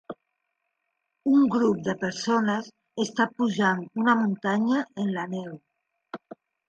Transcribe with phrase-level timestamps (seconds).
[1.31, 2.71] Un grup de persones
[3.05, 5.53] està pujant una muntanya en la neu.